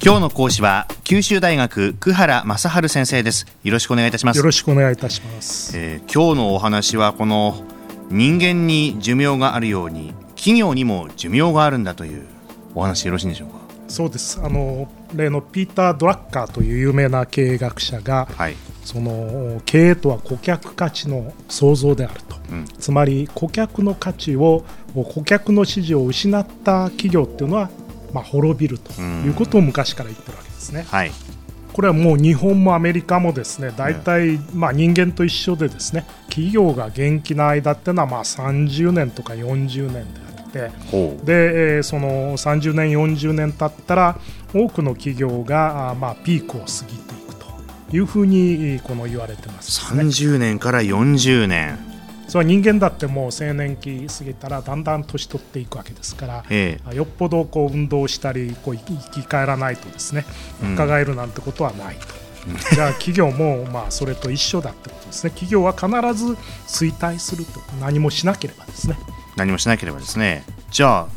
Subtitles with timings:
[0.00, 3.46] 今日の講師は九州大学久原正治先生です。
[3.64, 4.36] よろしくお願いいたします。
[4.36, 7.64] よろしくお願いいたします、えー、今日のお話はこの
[8.08, 12.24] 人間に寿命があるように企業にも寿命があるんだという
[12.76, 13.54] お話よろしいんでしょうか？
[13.88, 14.40] そうです。
[14.40, 27.68] あの例のピーター・ドラッカーという有名な経営学者が、はい、その経営とは顧客価値の創造であると、うん、つまり顧客の価値を顧客の支持を失った企業っていうのは、
[28.12, 30.84] まあ、滅びるということを昔から言ってるわけですね。
[30.88, 31.10] はい。
[31.78, 44.18] これはもう日本もアメリカもですね大体まあ人間と一緒でですね企業が元気な間っていうのはまあ30年とか40年であってでその30年40年経ったら
[44.52, 47.46] 多くの企業がまあピークを過ぎていくと
[47.92, 51.78] いうふうにこの言われてます、ね、30年から40年
[52.28, 60.24] それは人間だってもう青年期過ぎたらだんだん年取っていくわけですから、ええ、よっぽどこう運動したりこう生き返らないとですね
[60.62, 62.06] 若返るなんてことはないと。
[62.46, 65.30] うん、じゃあ 企業もまあそれと一緒だってことですね。
[65.30, 67.60] 企業は必ず衰退すると。
[67.80, 68.98] 何もしなければですね。
[69.36, 70.44] 何もしなければですね。
[70.70, 71.08] じゃあ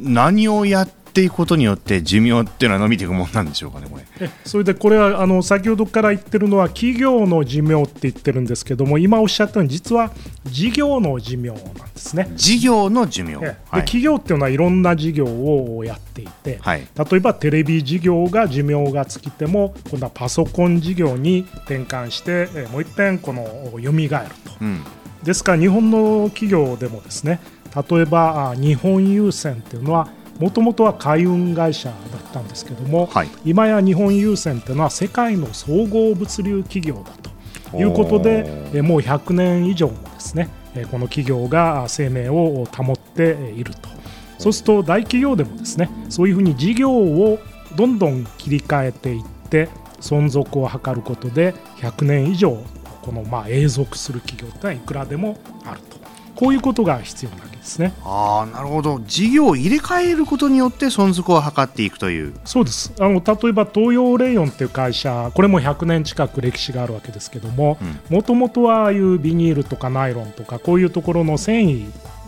[0.00, 4.28] 何をやっていくことによって寿命っていうのは伸びていくものなんでしょうかね、これ。
[4.44, 10.12] それでこれはあの先ほどから言ってるのは企業の寿命って言ってるんですけども今おっしゃったように実は
[10.44, 12.30] 事業の寿命なんですね。
[12.36, 24.52] 事業の寿命、はい、企業っていうのはいろんな事業をやっていて、はい、例えばテレビ事業が寿命が尽きても今度はパソコン事業に転換してもう一遍この蘇ると。
[24.60, 24.82] うん。
[25.22, 27.40] ですから日本の企業でもですね
[27.90, 37.12] 例えば日本郵船っていうのはもともとは海運会社だったんですけども、はい、今や日本郵船というのは世界の総合物流企業だ
[37.70, 40.50] ということでもう100年以上もですね
[40.90, 43.96] この企業が生命を保っていると。
[44.38, 47.38] そうすると大企業でもですねそういうふうに事業を
[47.74, 49.68] どんどん切り替えていって
[50.00, 52.62] 存続を図ることで100年以上
[53.02, 55.96] このまあ永続する企業ってのはいくらでもあると
[56.36, 57.92] こういうことが必要なわけですね。
[58.04, 71.86] あなるほど事業を入れ替えることによって存続を図っていくというそうですあの例えば東洋レイヨンっていう会社これも100年近く歴史があるわけですけどももともとはああいうビニールとかナイロンとかこういうところの繊維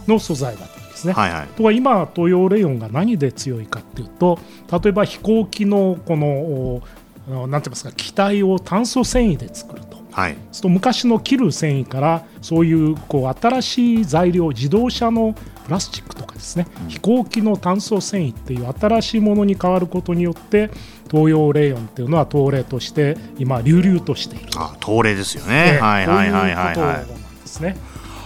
[0.08, 1.12] の素材だったんですね。
[1.12, 4.38] はいはい、とは今東洋レイヨンが何で強いかっていうと
[4.82, 9.88] 例えば飛行機のこのなんて言いますか機体を炭素繊維で作ると。
[10.10, 20.70] はい、すと昔の切る繊維からそういうこう新しい材料自動車のプラスチックとかですね、うん、飛行機の炭素繊維っていう新しいものに変わることによって
[21.10, 24.46] 東洋レイヨンっていうのは東レとして今流々としている。
[24.56, 26.76] あ東レですよね、はいはいはいはい。
[26.76, 27.76] はいですね。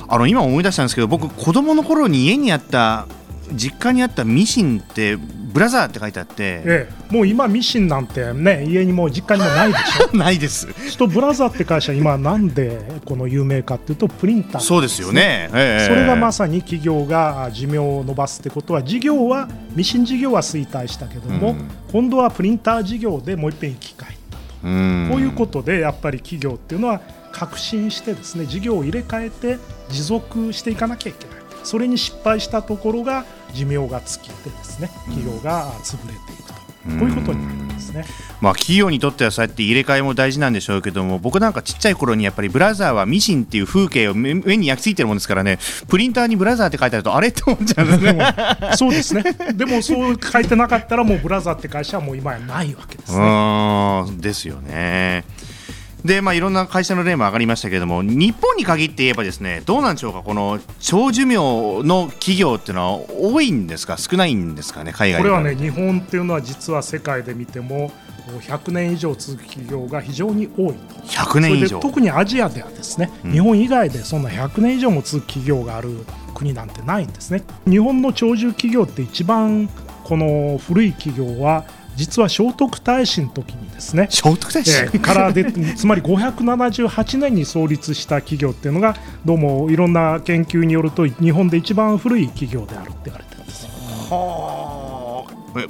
[0.09, 3.07] あの今思い出したんですけど僕子供の頃に家にあった
[3.53, 10.17] 実家にあったミシンってブラザーって書いてあって、ええ、もう今ミシンなんてね家にも実家にもないでしょ。
[10.17, 10.67] ないです。
[11.03, 27.01] とブラザーって会社今なんでこの有名かっていうとプリンター、ね、そうですよね、ええ、それがまさに企業が寿命を伸ばすってことは事業はミシン事業は衰退したけども、うん、今度はプリンター事業でもう一遍生き返ったと、うん、こういうことでやっぱり企業っていうのは
[27.33, 29.59] 革新してですね事業を入れ替えて
[29.91, 36.55] 持続していかなきゃいけないそれに失敗したところが寿命が尽きてですね企業が潰れていくと、
[36.89, 38.05] うん、こういうことになるんですね、
[38.41, 45.59] まあ、企業にとってはそうやって入れ替えも大事なんでしょうけども僕なんかちっちゃい頃にやっぱりブラザーはミシンっていう風景を目に焼き付いてるもんですからね。
[45.89, 47.87] プリンターにブラザーって書いてあるとあれって思っちゃう。
[47.87, 48.35] んですね
[48.77, 49.23] そうですね。
[49.55, 54.05] でもそう書いてなかったらもうブラザーって会社はもう今やないわけですね。
[54.19, 55.25] ですよね。
[56.05, 60.23] でまあ、いろんな会社の例も上がりましたけれども日本に限って言えばですねどうなんでしょうか？
[60.23, 61.37] この長寿命
[61.85, 63.97] の企業っていうのは多いんですか？
[63.99, 64.93] 少ないんですかね？
[64.93, 67.93] 海外これはね日本っていうのは実は世界で見ても
[68.41, 70.95] 100年以上続く企業が非常に多いと。
[71.07, 71.79] 100年以上。
[71.79, 76.05] 特にアジアではですね、うん、日本以外でそんな100年以上も続く企業がある
[76.35, 77.45] 国なんてないんですね。
[77.69, 79.69] 日本の長寿企業って一番
[80.03, 81.65] この古い企業は
[81.97, 85.45] 実は聖徳太子の時にですね聖徳太子、えー、からで
[85.75, 93.67] つまり578年に創立した企業っていうのがどうもいろんな研究によると日本で一番古い企業であるって言われてるんです
[94.11, 95.61] はあ。
[95.61, 95.67] え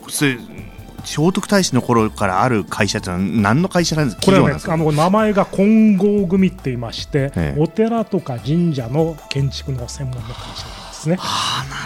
[1.04, 4.22] 聖徳太子の頃からある会社ってのは何の会社なんですか？
[4.24, 10.64] これは、ね、あの名前が金剛組って言いまして、ええ、お寺とか神社の建築の専門の会社。
[10.64, 10.81] です。
[11.02, 11.18] ですね。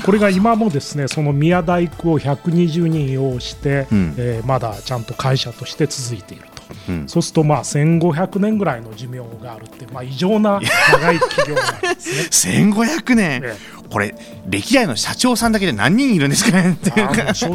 [0.05, 6.57] これが今もですねその宮大工を120人擁して、うん、えー、まだちゃんと会社として続いていると。
[6.89, 10.61] うん、そうするとまあ1500年ぐらいの寿命があるって、まあ、異常な
[10.93, 12.71] 長い企業なんですね。
[12.73, 13.49] 1500年、ね、
[13.91, 14.15] これ
[14.49, 16.91] 歴代の社長さんだけで何人いるんですかね聖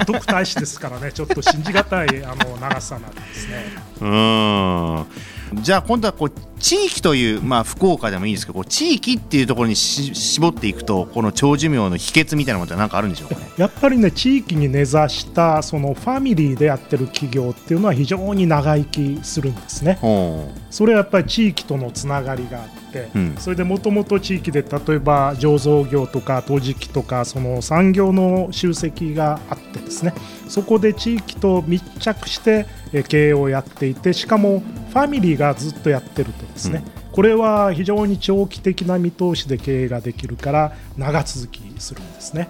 [0.06, 1.12] 徳太子ですからね。
[1.12, 3.66] ちょっと信じがたいあの長さなんですね。
[4.02, 5.06] うん
[5.54, 13.50] じゃあ今度はこう地域という、まあ、福岡でもいいですけど地域っていうところに絞っていくとこの長寿命の秘訣みたいなものって何かあるんでしょうかね？
[13.58, 19.98] やっぱりね地域に根ざしたそのファミリーでやってる企業っていうのは非常に長生きするんですね。
[20.70, 30.14] それはやっぱり地域とのつながりがあって、うん、それでもともと地域で例えば醸造業とか陶磁器とかその産業の集積があってですね。
[30.48, 32.68] そこで地域と密着して
[33.08, 42.50] 経営をやっていてしかもファミリーがずっとやってるとですね、うん、これは非常に長期的な見通しで経営ができるから長続きするんですね。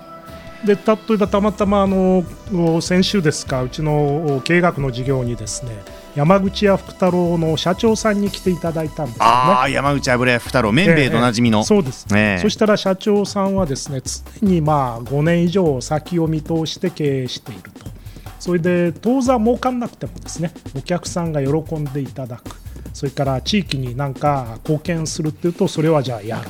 [0.66, 0.82] で例
[1.16, 2.24] えばたまたまあの
[2.82, 5.72] 先週ですかうちの経営学の授業にですね
[6.16, 9.32] 山口屋福太郎の社長さんに来ていただいたんですよね。
[9.32, 17.91] あ山口油屋福太郎綿米とおなじみの、えー、そうです、ね、そしたら社長さんはですね常にまあ5年以上先を見通して経営していると。
[18.42, 22.60] それで当座儲かんなくてもですねお客さんが喜んでいただく。
[22.92, 26.50] それから地域になんか貢献するっていうとそれはじゃあやる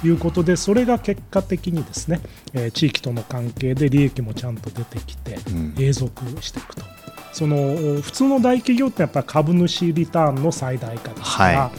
[0.00, 2.20] ということでそれが結果的にですね、
[2.52, 5.38] え地域との関係で利益もちゃんと出てきて
[5.78, 6.84] 永続していくと。
[7.32, 11.70] その普通の大企業ってやっぱり株主リターンの最大化ですから、は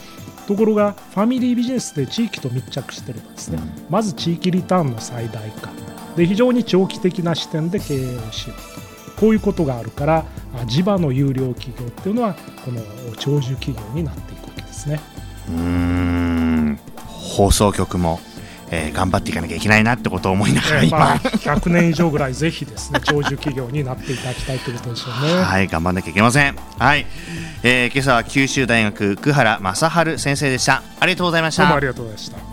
[0.45, 5.69] い、ところがファミリービジネスで地域と密着してるとですね、うん、まず地域リターンの最大化。
[6.17, 10.25] で非常に長期的な視点で経営をしようとこういうことがあるから
[10.67, 12.81] 地場の有料企業っていうのはこの
[13.17, 14.99] 長寿企業になっていくわけですね。
[15.49, 16.79] うん。
[17.05, 18.19] 放送局も
[18.75, 25.43] えー、頑張っていかなきゃいけないなってことを思いながら今、まあ、100年以上ぐらいぜひですね 長寿企業になっていただきたいということでしょうね。
[25.43, 26.55] はい頑張らなきゃいけません。
[26.79, 27.05] はい、
[27.61, 30.81] えー、今朝は九州大学久原正治先生でした。
[30.99, 31.63] ありがとうございました。
[31.63, 32.52] どうもありがとうございました